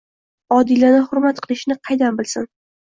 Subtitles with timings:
[0.57, 2.55] Odilani hurmat qilishini qaydan bilsin?!